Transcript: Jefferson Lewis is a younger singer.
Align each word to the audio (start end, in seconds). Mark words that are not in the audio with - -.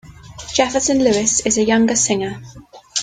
Jefferson 0.55 0.97
Lewis 1.03 1.45
is 1.45 1.59
a 1.59 1.63
younger 1.63 1.95
singer. 1.95 2.41